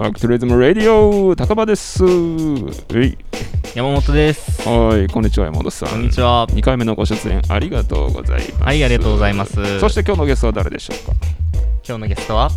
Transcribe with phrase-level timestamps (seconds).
[0.00, 2.02] バックトゥレズムラディオ高場です。
[2.02, 3.18] はい、
[3.74, 4.66] 山本です。
[4.66, 5.88] はい、こんにちは山本さん。
[5.90, 6.46] こんにちは。
[6.48, 8.62] 2回目のご出演ありがとうございます。
[8.62, 9.78] はい、ありがとうございます。
[9.78, 11.12] そして今日のゲストは誰でしょうか？
[11.86, 12.50] 今日のゲストは、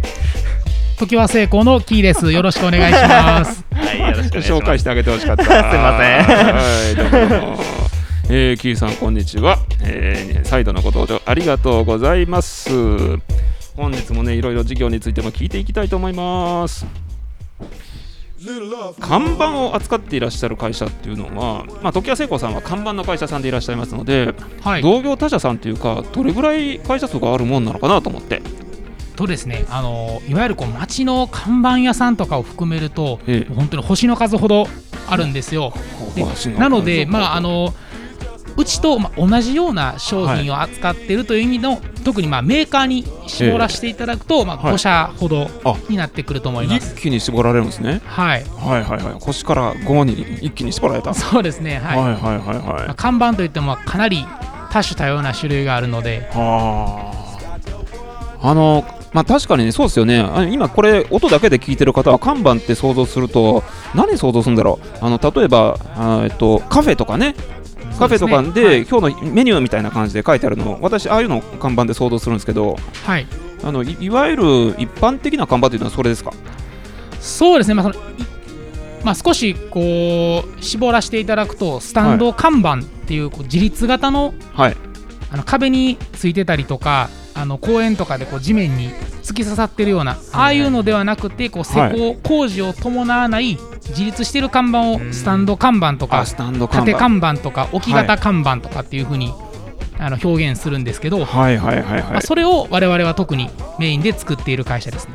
[1.00, 2.30] 時は成功のキーです。
[2.30, 3.64] よろしくお願いします。
[3.72, 4.62] はい、よろしくお願いします。
[4.62, 5.44] 紹介してあげてほしかった。
[5.44, 7.90] すいませんはい、どうも。
[8.28, 12.70] えー、キーさんこんにちは、えー、再度のご登場ありがとうございます
[13.76, 16.86] 本日もねいろいろ事業についても聞いていきたいと思います
[19.00, 24.82] 看板を扱っていらっしゃる会社っていうのは、まあ、時矢聖子さんは看板の会社さんでいらっしゃいますので、はい。
[24.82, 28.40] 同業他社さんというかどれぐらい会社数があるもんなのかなと思って、
[29.14, 34.66] とですね、あのいわゆるこう街の看板屋さんとかを含めると、ええ本当に星の数ほど
[35.06, 35.74] あるんですよ。
[36.14, 37.74] でなので、まああの
[38.60, 46.94] うちと、まあ、同じような商品を扱っているという意味の、特にまあメーカーに絞らせていただくと、まあ、はい5社ほどあになってくると思います。
[46.94, 48.00] 一気に絞られるんですね。
[48.04, 49.14] はい、はいはいはい。
[49.20, 51.14] 星から5に一気に絞られた。
[51.14, 51.98] そうですね、はい。
[51.98, 52.88] はいはいはいまはい。
[52.88, 54.24] あ、看板といってもかなり
[54.70, 57.12] 多種多様な種類があるので、は
[58.42, 60.24] ああのまあ確かにねそうですよね。
[60.52, 65.04] 今これ音だけで聞いてる方は看板って想像すると何想像するんだろう。
[65.04, 67.34] あの例えばあえっとカフェとかね
[68.00, 68.86] カフェとかではい。
[68.86, 73.26] 今日のメニューみたいな感じで書いてあるの私ああいうのを看板で想像するんですけどはい、
[73.62, 74.44] あのいいわゆる
[74.78, 76.32] 一般的な看板というのはそれですか？
[77.20, 77.98] そうですね、まあそのい
[79.04, 84.76] まあ、少しこう絞らせていただくと、スタンド看板っていうこう自立型のはい。
[85.32, 88.90] あの壁についてたりとか、あの公園とかでこう地面に
[89.22, 91.96] 突き刺さってるような、ああいうのではなくて、こう施はい。
[91.96, 93.56] 工、工事を伴わない
[93.90, 95.12] 自立してる看板をうん。
[95.12, 96.98] スタンド看板とか縦板。
[96.98, 99.32] 看板とか、置き型看板とかっていうふうに、
[99.98, 102.02] あの表現するんですけど、はいはいはいはい。
[102.02, 105.14] まあ、それを我々は特にメインで作っている会社ですね。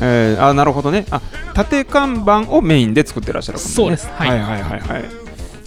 [0.00, 1.06] えー、あなるほどね。
[1.10, 1.20] あ
[1.54, 3.64] 縦看板をメインで作ってらっしゃるね。
[3.64, 4.08] そうです。
[4.10, 4.28] はい。
[4.30, 5.04] はいはいはいはい。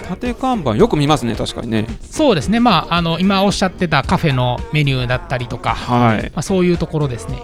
[0.08, 1.86] 縦看板よく見ますね確かにね。
[2.02, 6.24] そうですね、まあ、あの今おっしゃってたカフェのメニューだったりとか、はい。
[6.24, 7.38] まあ、そういうところですね。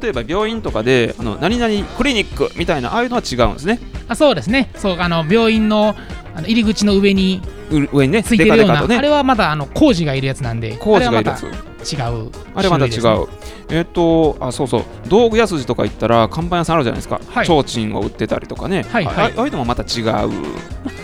[0.00, 3.78] 例えば病院とかであの何々クリニックみたいなああいうのは違うんですね
[4.08, 4.70] あそうですね。
[4.76, 5.94] そうあの病院の
[6.34, 8.96] あの入り口の上にう上にねついてるような、ね。
[8.96, 11.46] あれはまだあの工事がいるやつなんで、工事がいるやつ
[11.84, 11.96] 違
[12.26, 12.30] う。
[12.54, 13.26] あれまた違う、
[13.70, 14.84] えっ、とあそうそう。
[15.08, 17.46] 道具屋筋とか行ったら看板屋さんあるじゃないですか、はい。
[17.46, 19.34] 提灯を売ってたりとかね、はいはい。
[19.36, 20.30] ああいうのもまた違う。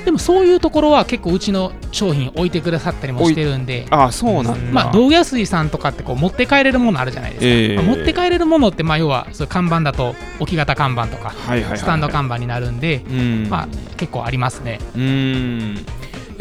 [0.05, 7.77] でもそういうところは結構うちの商品置いてくださったりもしてるんで、あそうなんだ、まあ、道具屋水さんとかってこう持って帰れるものあるじゃないですか、ええ。
[7.77, 11.79] まあ持って帰れるものってまあ要はそう看板だと置き型看板とかはいはいはいはい。
[11.79, 13.49] スタンド看板になるんで、うん。
[13.51, 14.79] まあ、結構ありますね。
[14.95, 15.87] うーん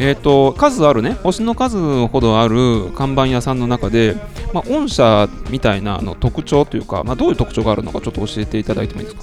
[0.02, 1.12] えー、と数あるね。
[1.22, 4.16] 星の数ほどある看板屋さんの中で、
[4.54, 9.22] まあ、御社みたいなあの特徴というか、まあ、どういう特徴があるのかちょっと教えていただいてもいいですか？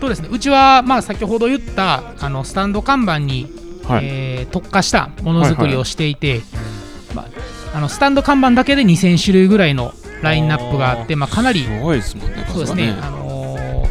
[0.00, 0.28] そうですね。
[0.30, 3.50] うちはまあ先ほど言ったあのスタンド看板に、
[3.88, 6.42] はい、えー特化したものづくりをしていて、
[7.14, 13.48] まあ、あのスタンド看板だけで2000種類ぐらいのラインナップがあって、まあ、かなりすごいですもんねそうですね、あのー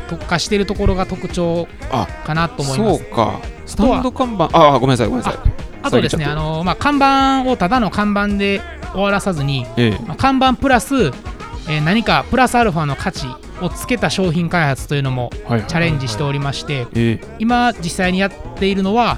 [0.07, 2.99] 特化しているところが特徴あかなと思います。
[2.99, 3.13] そう。
[3.13, 3.41] か。
[3.65, 8.61] スタンド看板ああごめんなさいごめんなさいあとですね、あのーまあ、看板をただの看板で
[8.91, 13.27] 終わらさずに、えまあ、看板プラス、えー何かプラスアルファの価値
[13.61, 17.19] をつけた商品開発というのもチャレンジしておりまして、え。
[17.39, 19.17] 今実際にやっているのは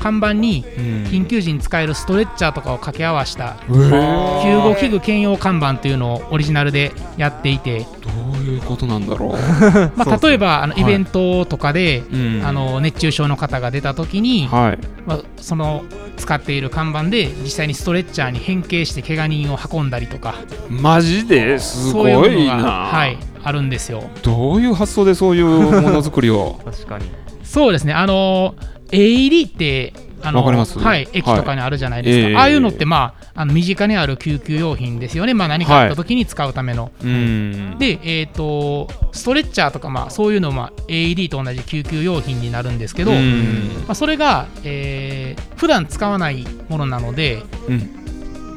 [0.00, 4.42] 看板に緊急時に使えるストレッチャーとかを掛け合わせたえー。
[4.42, 9.30] 救護器具兼用看板というのをオリジナルでやっていて、どういうことなんだろう、
[9.96, 10.82] まあ、例えばあのはい。
[10.82, 12.42] イベントとかで、うん。
[12.44, 14.78] あの熱中症の方が出た時に、はい。
[15.06, 15.84] まあ、その
[16.16, 20.34] 使っている看板で実際にストレッチャーに変形して怪我人を運んだりとか。
[20.68, 21.58] マジで？
[21.58, 24.04] すごそういなはい、あるんですよ。
[24.22, 26.58] どういう発想でそういうものづくりを？
[26.64, 27.04] 確かに。
[27.42, 27.92] そうですね。
[27.92, 28.54] あの
[28.90, 29.92] AED って
[30.22, 32.36] あのはい、駅とかにあるじゃないですか、はいええ。
[32.36, 36.90] ああいうのって、まあ、あの身近にある救急用品ですよね、まあ、何かあった時に使うための。
[37.02, 37.78] うん。
[37.78, 47.99] で、えー、とストレッチャーとか、まあ、そういうのは AED と同じ救急用品になるんですけど、うまんあ、それが、えー普段使わないものなので、うん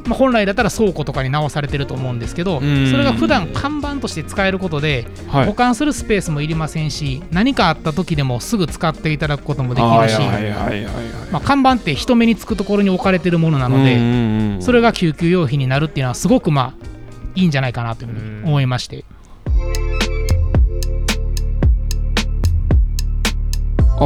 [0.06, 2.92] まあ、本来だったら倉庫とかに直されてると思うんですけど、うん。
[2.92, 5.46] それが普段看板として使えることで、はい。
[5.46, 10.20] 保管するスペースもいりませんし何かあった時でもすぐ使っていただくこともできるし、
[11.32, 16.86] まあ、看板って人目につくところに置かれてるものなので、それが救急用品になるっていうのはすごくまあ
[17.36, 19.06] いいんじゃないかなというふうに思いまして、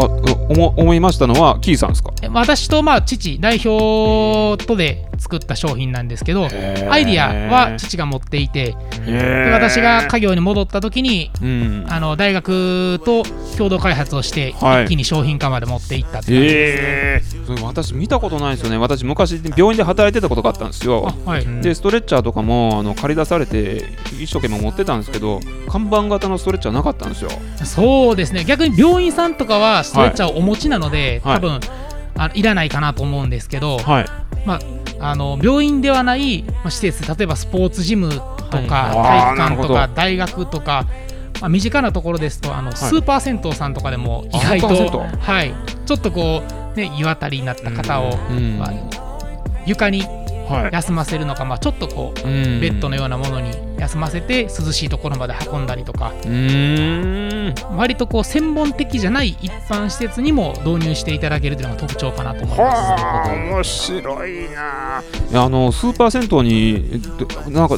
[0.02, 2.12] あう思思いましたのはキーさんですか？
[2.22, 8.76] え私とまあ父代表とで作った商品なんですけどアイディアは父が持っていて
[9.12, 11.86] で私が家業に戻った時にうん。
[11.90, 13.24] あの大学と
[13.58, 14.86] 共同開発をしてはい。
[14.86, 18.78] 一気に商品化まで持っていったって感じですね、え私見たことないですよね。
[18.78, 21.14] 私昔病院で働いてたことがあったんですよ。
[21.26, 23.86] あはい、うんでストレッチャーとかもあの借り出されて
[24.20, 27.30] 一生懸命持ってたんですけど看板型のストレッチャーなかったんですよ。
[27.64, 28.44] そうですね。
[28.44, 31.36] 逆に病院さんとかはストレッチャーをお持ちなので、はい。
[31.38, 31.60] 多分
[32.18, 34.06] あいらないかなと思うんですけど、はい。
[35.00, 38.10] あの病院ではないまあ施設例えばスポーツジム
[38.50, 40.86] とか、はい体育館とか大学とか、
[41.42, 44.68] まあ、身近なところですとあの、スーパー銭湯さんとかでも意外と、
[45.00, 45.54] はい、
[45.86, 46.42] ちょっとこ
[46.76, 48.74] う、ね、湯あたりになった方を、うんまあ
[49.66, 50.17] 床にはい
[50.72, 52.60] 休ませるのか、まあ、ちょっとこううん。
[52.60, 56.14] ベッドのようなものに休ませて涼しいところまで運んだりとか。
[56.24, 57.78] うーん。
[57.78, 62.82] 割とこう専門的じゃない一般施設にも導入していただけるというのが特徴かなと思います。
[63.04, 65.04] はあ面白いな。
[65.30, 67.78] いやあのスーパー銭湯にえっとなんか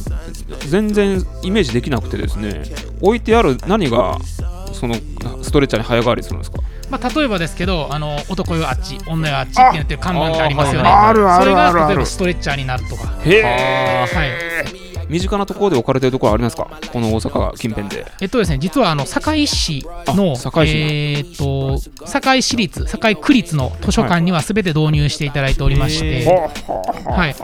[0.68, 2.62] 全然イメージできなくてですね。
[3.00, 4.18] 置いてある何が
[4.72, 4.94] その
[5.42, 6.58] ストレッチャーに早変わりするんですか？
[6.90, 10.88] まあ、例えばですけど、あの男よあっち、女よあっちってなってる看板ってありますよね。
[10.88, 13.04] ああるあるそれが例えばストレッチャーになるとか。
[13.24, 14.30] へあえ、はい。
[15.08, 16.68] 身近なところで置かれてるところありますか？
[16.92, 18.06] この大阪近辺で。
[18.20, 20.86] えっとですね、実はあの堺市のあ堺市の。
[20.86, 26.24] えーっと堺市立、堺区立の図書館にはすべて導入していただいておりまして、
[27.08, 27.34] はい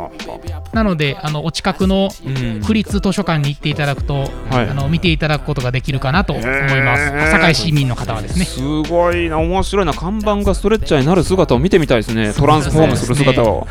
[0.73, 2.63] なのであのお近くのうん。
[2.63, 4.15] 区立図書館に行っていただくと、
[4.51, 4.69] はい。
[4.69, 7.03] あの見ていただくことができるかなと思います。
[7.03, 7.31] へー。
[7.31, 8.45] 堺市民の方はですね。
[8.45, 9.39] すごいな。
[9.39, 9.93] 面白いな。
[9.93, 12.33] 看板がストレッチャーになる姿を見てみたいですね。
[12.35, 13.67] トランスフォームする姿を。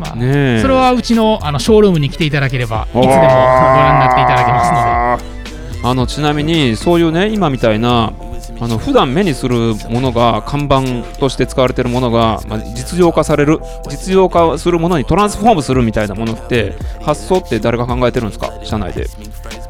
[0.00, 0.60] まあねえ。
[0.62, 5.36] それはうちのあのショールームに来ていただければ、いつでもご覧になっていただけますので。
[5.82, 8.12] あのちなみにそういうね今みたいな
[8.58, 10.82] あの普段目にするものが看板
[11.18, 13.60] として使われているものが、まあ、実用化される
[13.90, 18.52] 実用化するものにトランスフォームするみたいなものって発想って誰が考えてるんですか？
[18.64, 19.06] 社内で。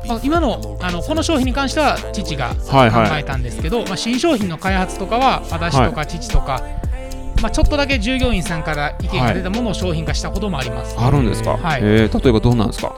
[0.06, 3.22] まあ、今のあのこの商品に関しては父が考はいはい。
[3.22, 6.62] えたんですけど、まあ、新商品の開発とかは私とか父とか、
[7.42, 10.94] まあ、ちょっとだけ従業員さんから意見が出たものを商品化したこともあります。
[10.96, 11.80] あるんですか、はい。
[11.82, 12.94] えー例えばどうなんですか？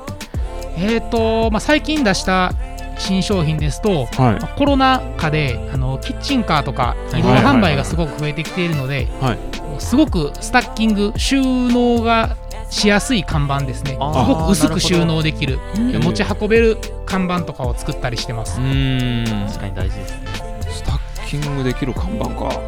[0.77, 2.53] えーとまあ、最近出した
[2.99, 4.41] 新商品ですと、はい。
[4.41, 9.39] まあコロナ禍であのキッチンカーとか移動販売がすごく増えてきているので、はい
[9.81, 12.37] すごくスタッキング収納が
[12.69, 13.93] しやすい看板ですね。
[13.93, 15.59] すごく薄く収納できる。
[15.77, 16.03] うん。
[16.03, 18.61] 持ち運べる看板とかを作ったりしてます。
[18.61, 19.47] うーん。
[19.47, 20.27] 確かに大事ですね。
[20.69, 22.61] スタッキングできる看板か。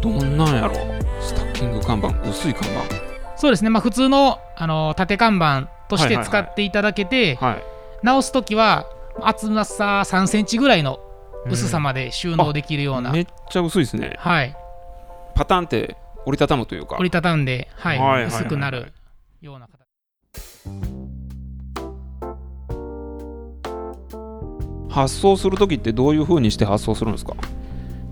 [0.00, 0.74] どんなんやろ。
[1.20, 2.68] スタッキング看板薄い看
[3.36, 7.62] そうですね、まあ、普通のあの縦看板として使っていただけて、板はい。
[8.02, 8.86] 直すときは
[9.22, 11.00] 厚さ3センチぐらいの
[11.48, 14.16] 薄さまで収納できるような、めっちゃ薄いですね。
[14.18, 14.56] はい、
[15.34, 15.96] パタンって
[16.26, 16.96] 折りたたむというか。
[16.96, 18.92] 折りたたんで、はいはい薄くなる
[19.40, 19.76] ような形。
[24.90, 27.34] 発送するときってどういうふうにして発送するんですか？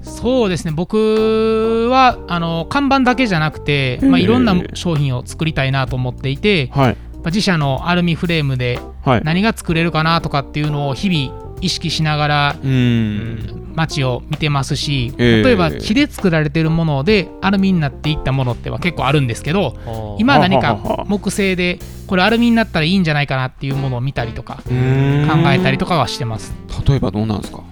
[0.02, 0.72] そうですね。
[0.72, 6.92] 僕はあの看板だけじゃなくて、まあ、ええいろんな商品を作りたいなと思っていて、はい。
[6.92, 9.20] まあ自社のアルミフレームではい。
[9.24, 13.64] 何が作れるかなとかっていうのを日々意識しながらうーん。
[13.74, 15.42] 街を見てますし、ええ。
[15.42, 26.54] 例えば木で作られてるものでアルミになっていったものっては結構あるんですけど今何か木製でこれアルミになったらいいんじゃないかなっていうものを見たりとか考えたりとかはしてます。
[26.86, 27.64] 例えばどうなんですか？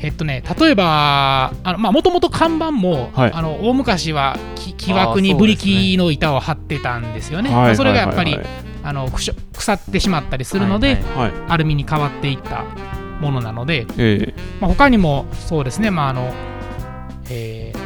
[0.00, 3.32] えっとね、例えばもともと看板も、はい。
[3.32, 7.50] あの大昔は木木枠にブリキの板を張ってたんですよね。
[7.74, 8.46] それがやっぱりはい
[8.84, 9.32] あの腐
[9.72, 11.42] ってしまったりするので、はいはいはい。
[11.48, 12.64] アルミに変わっていった
[13.20, 14.34] ものなので、え。
[14.60, 16.32] まあ、他にもそうですね、まああの
[17.28, 17.77] えー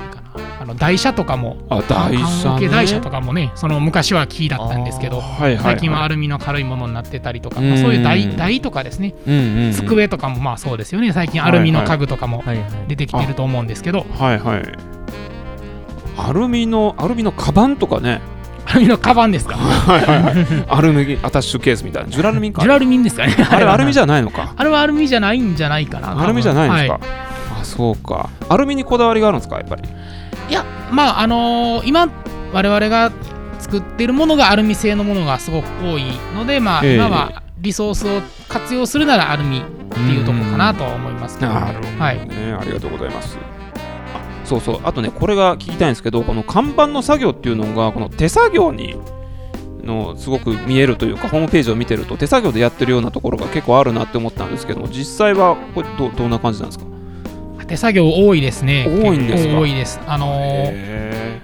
[0.63, 2.69] あの台車とかもあ台車ね。
[2.69, 9.13] 台車とかもねその昔は木だったんですけどえはいはい最近はアルミの軽いものになってたりとか、うんまあ、そういう台台とかですね。
[9.27, 9.73] うんうんうん。
[9.73, 11.13] 机とかもまあそうですよね。
[11.13, 12.71] 最近アルミの家具とかもはいはい。
[12.87, 14.07] 出てきてると思うんですけど。
[14.17, 14.63] はいはい。
[16.17, 18.21] アルミのアルミのカバンとかね。
[18.67, 19.57] アルミのカバンですか？
[19.57, 20.65] はいはいはい。
[20.69, 22.11] アルミアタッシュケースみたいな。
[22.11, 22.63] ジュラルミンか？
[22.63, 23.35] ジュラルミンですかね。
[23.51, 24.55] あれアルミじゃないのか？
[24.57, 26.23] あれはアルミじゃないんじゃないかな。
[26.23, 27.01] アルミじゃないんですか、は
[27.61, 28.31] あそうか。
[28.49, 29.83] アルミにこだわりがあるんですかやっぱり？
[30.53, 32.11] いやまああのー今
[32.53, 33.11] 我々が
[33.59, 36.03] 作ってるものがアルミ製のものがすごく多い
[36.35, 36.95] のでまあ、ええ。
[36.97, 42.29] 今はリソースを活用するならアルミっていうところかなとは思いますけど、はい。
[42.29, 43.39] ね、ありがとうございます。
[44.15, 44.81] あそうそう。
[44.85, 48.97] あとねこれが聞きたいんですけどこの看板の作業っていうのがこの手作業に
[49.83, 56.92] のすごく見えるというかホームページを見てると手作業でやってるようなところが結構あるなって思ったんですけども実際はこれどどんな感じなんですか？
[57.67, 58.87] 手作業多いですね。
[58.87, 60.01] 多いんです多いです。
[60.07, 61.43] あのーへ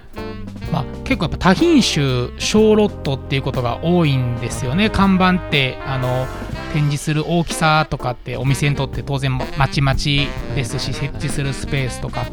[0.72, 4.90] まあ、結構やっぱ多品種小ロットっていうことが多いんですよね。
[4.90, 6.26] 看板ってあの
[6.72, 12.26] 展示する大きさとかってお店にとって当然まちまちですし設置するスペースとか、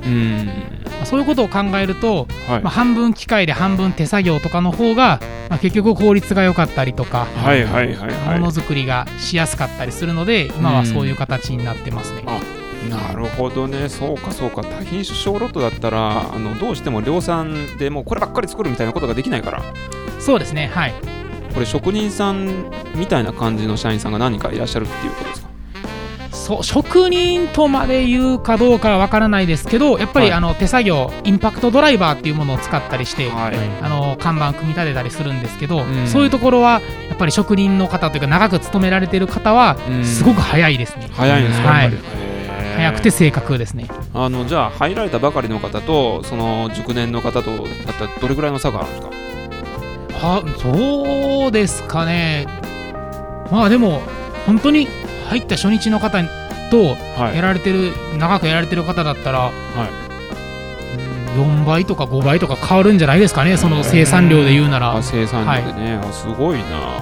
[0.95, 2.61] まあそういうことを考えると、はい。
[2.61, 12.23] まあ、半分機械で半分手作業とかの方が、まあ、結局効率が良かったりとか、ものづくりがしやすかったりするので今はそういう形になってますね。
[12.95, 13.89] あなるほどね。
[13.89, 14.63] そうかそうか。
[14.63, 19.63] 多品種小ロットだったらあのどうしても量産でもうこればっかり作るみたいなことができないから。
[20.19, 20.71] そうですね。
[20.73, 20.93] はい。
[21.53, 25.47] これ職人さんみたいな感じの社員さんが何人かいらっしゃるっていうことですか？
[26.31, 30.35] そう職人とまで言うかどうかは分からないですけどやっぱり、はい。
[30.35, 33.55] あの手作業インパクトドライバーっていうものを使ったりして、はい。
[33.81, 36.07] あの看板組み立てたりするんですけど、うん。
[36.07, 40.05] そういうところはやっぱり職人の方というか長く勤められてる方はうん。
[40.05, 41.91] すごく早いですね、早いんですか、はい
[42.75, 43.87] 早くて正確ですね。
[44.13, 47.65] あのじゃあ入られたばかりの方とその熟年の方とだっ
[47.97, 49.11] たらどれぐらいの差があるんですか？
[50.21, 52.47] あそうですかね。
[53.51, 54.01] まあでも
[54.45, 54.87] 本当に
[55.29, 56.21] 入った初日の方
[56.71, 57.35] とはい。
[57.35, 60.05] やられてる長くやられてる方だったらはい。
[61.37, 64.95] 4倍とか5倍とか変わるんじゃないですかねその生産量で言うなら。
[64.95, 67.01] あ生産量でね、あすごいな。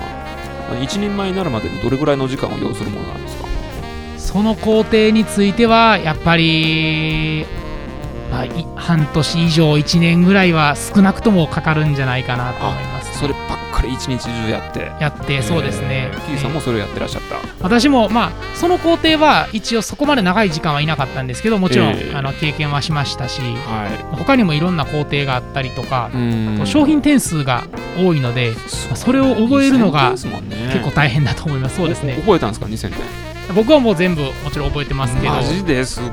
[0.82, 3.48] 一人前になるまでにどれぐらいの時間を要するものなんですか？
[4.24, 7.46] その工程についてはやっぱり、
[8.32, 13.20] まあ、い半年以上1年ぐらいは少なくともかかるんじゃないかなと思います。
[13.20, 13.42] そればっ
[13.74, 14.92] かり一日中やって。
[15.00, 16.10] やってそうですね。
[16.12, 26.20] えーキーさんもそれをやってらっしゃった、私もまあその工程は一応そこまで長い時間はいなかったんですけどもちろん、ええあの経験はしましたしは他にもいろんな工程があったりとかい、う
[26.64, 26.66] ん。
[26.66, 27.66] 商品点数が
[27.98, 28.54] 多いので
[28.96, 30.70] それを覚えるのが2000点ですもんね。
[30.74, 31.76] 結構大変だと思います。
[31.76, 32.16] そうですね。
[32.16, 35.34] 覚えたんですか？2000点僕はもう全部もちろん覚えてますけど。
[35.34, 36.08] マジですご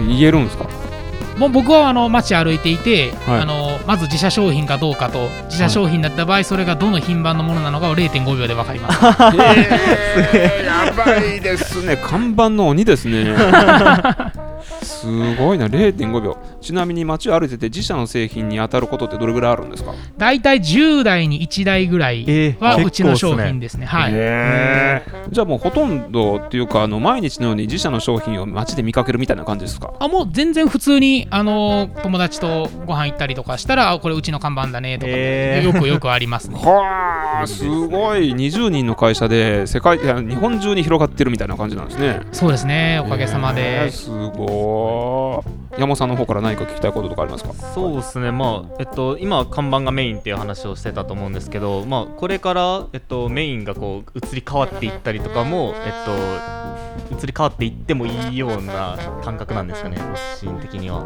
[0.00, 0.06] い。
[0.08, 0.66] 言えるんですか？
[1.36, 3.40] もう僕はあの街歩いていて、はい。
[3.42, 8.98] あのまず自社商品かどうかと自社商品だった場合それがどの品番のものなのかを0.5秒で分かります。
[10.34, 11.96] えー、やばいですね。
[11.98, 13.34] 看板の鬼ですね
[15.06, 15.66] すごいな。
[15.68, 16.36] 0.5秒。
[16.60, 19.92] ちなみに街を歩いてて自社の製品に当たることってどれぐらいあるんですか？
[20.18, 25.30] 大体10台に1台ぐらいえはうちの商品ですね、はい、へー。
[25.30, 29.94] じゃあもうほとんどっていうかあの毎日のように自社の商品を街で見かけるみたいな感じですか？
[30.00, 35.66] あもう全然普通にあの友達とご飯行ったりとかしたらあこれうちの看板だねとか、へー。
[35.66, 36.58] よくよくありますね。
[36.62, 38.32] はあすごい。
[38.32, 42.20] 20人の会社で世界日本中に広がってるみたいな感じなんですね。
[42.32, 43.00] そうですね。
[43.04, 44.46] おかげさまへでーすごい
[45.72, 47.52] 山本さんの方から何か聞きたいこととかありますか？
[47.52, 59.98] そうですね、まあえっと、今は看板がメインっていう話をしてたと思うんですけど、まあ、これから、えっと、メインがこう移り変わっていったりとかも、えっと、移り変わっていってもいいような感覚なんですかね、
[60.38, 61.04] シーン的には。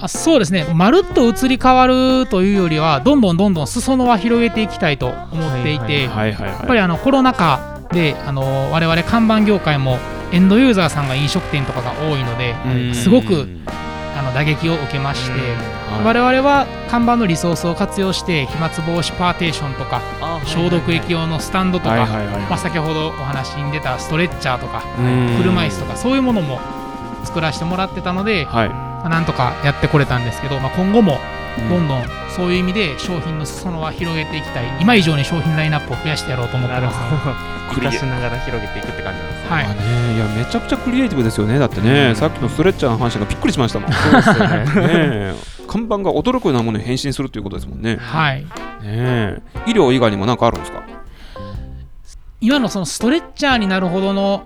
[0.00, 0.66] あそうですね。
[0.74, 9.98] まるっと移り変わるというよりはどんどんどんどん裾野は広げていきたいと思っていて、やっぱりあのコロナ禍であの我々看板業界も
[10.32, 12.94] エンドユーザーさんが飲食店とかが多いのでうん。
[12.94, 13.48] すごく
[14.16, 15.32] あの打撃を受けまして
[16.04, 20.00] 我々は看板のリソースを活用して飛沫防止パーテーションとか
[20.44, 25.36] 消毒液用のスタンドとか、まあ、先ほどお話に出たストレッチャーとかうん。
[25.38, 26.60] 車椅子とかそういうものも
[27.24, 28.68] 作らせてもらってたので、はい。
[28.68, 31.18] まあなんとかやってこれたんですけど、まあ、今後も
[31.68, 34.64] どんどんそういう意味で商品の裾野は広げていきたい。
[34.80, 36.98] 今以上に商品ラインナップを増やしてやろうと思ってなるます。
[36.98, 37.36] ねほど。
[37.72, 39.50] 生かしながら広げていくって感じなんですね。
[39.50, 43.90] はいまあね、いやめちゃくちゃクリエイティブですよねだってね、さっきのストレッチャーの話がびっくりしましたもん。
[43.90, 43.96] ね。
[43.96, 44.64] そうですよね。
[44.86, 45.34] え。
[45.68, 47.94] 看板が驚くようなものに変身するということですもんね。
[47.94, 48.46] ねはい。
[48.84, 49.40] え。
[49.66, 50.82] 医療以外にも何かあるんですか？
[52.40, 54.44] 今のそのストレッチャーになるほどの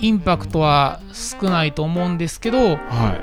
[0.00, 3.20] インパクトは少ないと思うんですけど、は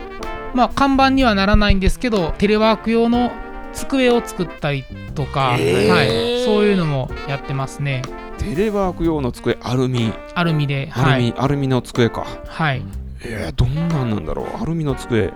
[0.53, 3.31] まあ、看板にはならないんですけどテレワーク用の
[3.73, 4.83] 机を作ったり
[5.15, 5.89] とか、えー。
[5.89, 8.01] はい、そういうのもやってますね。
[8.39, 10.11] いテレワーク用の机アルミ。
[10.35, 12.25] アルミでアルミ、はい、アルミの机か。
[12.47, 12.83] はい、
[13.23, 14.61] えー、どんなんなんだろう。
[14.61, 15.31] アルミの机。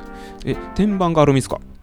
[0.45, 1.59] え天板がアルミですか？
[1.59, 1.74] あ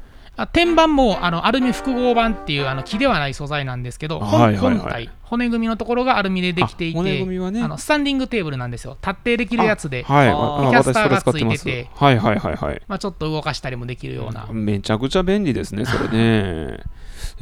[0.53, 4.79] 天板もあのアルミ複合板っていうあの木ではない素材なんですけど、本はいはいはい。
[4.79, 7.63] 本体骨組みのところがアルミでできていてね。
[7.63, 8.97] あのスタンディングテーブルなんですよ。
[9.01, 10.29] 立ってできるやつで、はい。
[10.71, 11.91] キャスターがついてて。
[11.95, 12.83] はいはいはいはい。
[12.89, 16.81] まあ、ちょっと動かしたりもできるような、めちゃくちゃ便利ですねそれね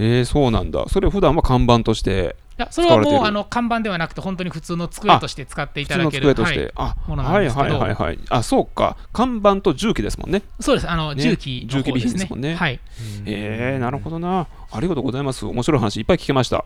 [0.02, 0.86] えー、そうなんだ。
[0.88, 7.78] それ普段は看板としていやそれはもうあの看板ではなくて本当に普通の机として使っていただける机として、はいあものなんはいですけど。
[7.78, 8.96] はいはいはいあそうか。
[9.12, 10.42] 看板と重機ですもんね。
[10.58, 10.90] そうです。
[10.90, 11.22] あの、ね。
[11.22, 12.00] 重機の方でね。
[12.00, 12.54] ですすもんね。
[12.54, 12.80] はい。
[13.26, 14.46] えー、なるほどな。
[14.72, 15.44] ありがとうございます。
[15.44, 16.64] 面白い話いっぱい聞けました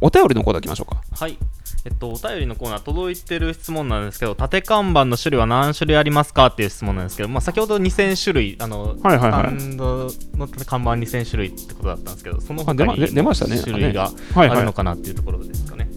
[0.00, 1.02] お便りのコーナー行きましょうか。
[1.10, 1.38] はい。
[1.84, 9.60] えっと、お便りのコーナー届いてる質問なんですけど縦看板の種類は何種類ありますかっていう質問なんですけど、まあ、先ほど2000種類あの、はいはいはい。
[9.60, 13.60] スタンドの看板2000種類ってことだったんですけどその他あ出まに出出ましたね。
[13.62, 15.88] 種類があるのかなっていうところですかね。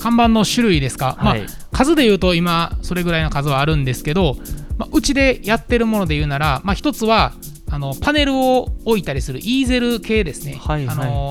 [0.00, 1.46] 看板の種類ですか、まあはい。
[1.70, 4.36] 数で言うと今それぐらいの数はあるんですけど、
[4.78, 7.34] まあ、うちでやってるもので言うなら、まあ、一つは
[7.72, 10.96] あのパネルを置いたりするイーゼル系ですね、はいはい。
[10.96, 11.30] あの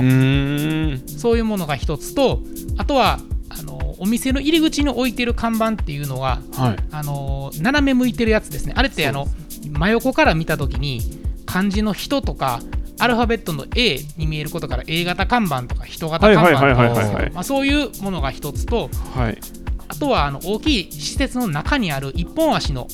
[1.07, 2.41] そういうものが一つと
[2.77, 3.19] あとは
[3.49, 6.77] あのお店の入り口に置いてる看板っていうのははい。
[6.91, 8.73] あの斜め向いてるやつですね。
[8.75, 9.27] あれってあの
[9.69, 11.01] 真横から見た時に
[11.45, 12.59] 漢字の人とか
[12.97, 17.25] アルファベットの A に見えることから A 型看板とか人型看板とはいはいはいはいはいはい。
[17.27, 19.37] かまあそういうものが一つとはい。
[19.87, 22.87] あとはあの大きい施設の中にある一本足の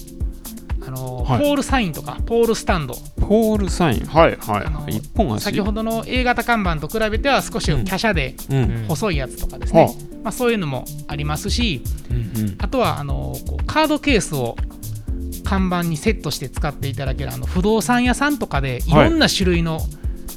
[0.86, 1.42] あの、はい。
[1.42, 2.96] ポールサインとかポールスタンド
[3.28, 4.06] ポールサイン。
[4.06, 4.98] はいはい。
[4.98, 5.44] 一本足。
[5.44, 8.86] 先ほどの A 型看板と比べては少し華奢でうん。
[8.88, 9.88] 細いやつとかですね、は
[10.24, 12.56] まあ、そういうのもありますしうんうん。
[12.60, 14.56] あとはあのこうカードケースを
[15.44, 19.80] 看板にセットして使っていただけるあの不動産屋さんとかでいろんな種類の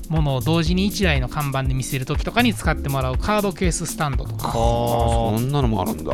[0.09, 4.49] ものを同時に1台の看板で見せるときとかに使ってもらうカードケーススタンドとか。
[4.49, 6.13] あそんなのもあるんだ。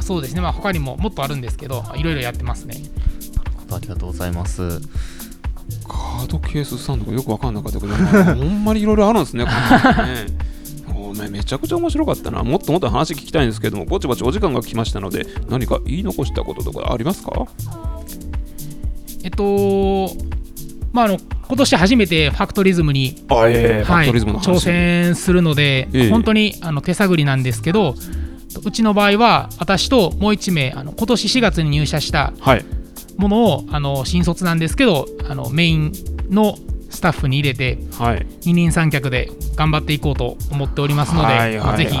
[0.00, 0.42] そうですね。
[0.42, 2.76] まあ他にももっとあるんですけどいろいろやってますね。
[3.70, 4.80] ありがとうございます。
[6.18, 9.50] カードケーススタンドがよく分かんなかったけどほんまにいろいろあるんですねね
[10.94, 12.42] おめめちゃくちゃ面白かったな。
[12.42, 17.46] もっともっと話聞きたいんですけどもぼちぼちお時間が来ましたので何か言い残したこととかありますか？
[19.24, 20.10] えっと
[20.92, 24.50] まああの今年初めてファクトリズムに、あええファはい、クトリズムの話。
[24.50, 26.10] 挑戦するので、ええ。
[26.10, 27.94] 本当にあの手探りなんですけど
[28.64, 32.64] うちの場合は私ともう1名あの今年4月に入社したはい
[33.18, 35.92] ものをあの新卒なんですけどあのメイン
[36.30, 36.56] の
[36.90, 38.26] スタッフに入れてはい。
[38.40, 41.98] 二人三脚で頑張っていこうと思っておりますので、ぜひ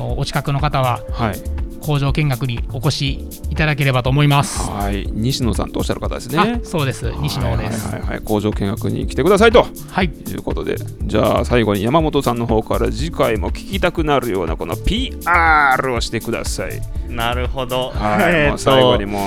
[0.00, 1.64] お近くの方ははい。
[1.84, 4.70] 工場見学にお越しいただければと思います。
[4.70, 5.06] はい。
[5.12, 6.38] 西野さんとおっしゃる方ですね。
[6.38, 7.12] あそうです。
[7.20, 7.88] 西野です。
[7.88, 8.10] はいはいはい。
[8.12, 9.66] はい工場見学に来てくださいと。
[9.90, 16.80] はい、いうことでじゃあ最後に山本さんの方から次回も聞きたくなるようなこの PR をしてください。
[17.10, 17.90] なるほど。
[17.90, 19.22] はい、最後にもう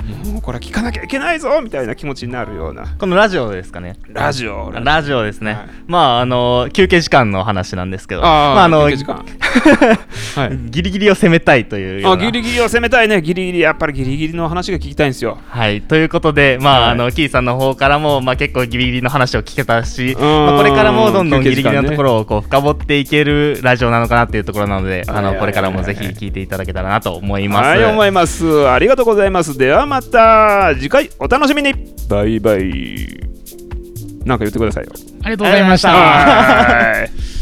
[0.25, 3.97] もうこれ聞かなきゃいけないぞみたいな気持ちになるようなこのラジオですかね。
[4.07, 5.53] ラジオラジオですね。
[5.53, 9.25] はいまあ、あの、休憩時間の話なんですけど、あー、まあ、あの、休憩時間
[10.35, 10.57] はい。
[10.69, 12.23] ギリギリを攻めたいというような。
[12.23, 13.21] あギリギリを攻めたいね。
[13.21, 15.37] ギリギリやっぱりギリギリの話が聞きたいんですよ。
[15.47, 16.91] はい、ということで、まあ、はい。
[16.91, 20.19] あの、キーさんの方からも、まあ、結構ギリギリの話を聞けたし、ん。
[20.19, 27.67] まあ、これからもどんどんギリギリのところをこう深掘っていけるラジオなのかなっていうところなので、あの、これからもぜひ聞いていただけたらなと思います。
[27.67, 28.67] はい思います。
[28.69, 29.57] ありがとうございます。
[29.57, 31.73] ではまた次回お楽しみに。
[32.09, 33.21] バイバイ。
[34.25, 34.91] なんか言ってくださいよ。
[35.23, 35.91] ありがとうございました。
[35.91, 37.40] はい